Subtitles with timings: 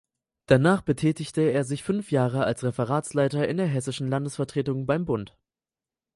[0.47, 5.37] Danach betätigte er sich fünf Jahre als Referatsleiter in der Hessischen Landesvertretung beim Bund.